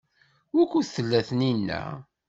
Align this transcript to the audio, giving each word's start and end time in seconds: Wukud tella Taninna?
Wukud 0.53 0.87
tella 0.93 1.19
Taninna? 1.27 1.79